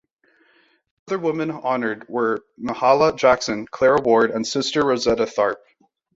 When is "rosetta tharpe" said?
4.83-5.63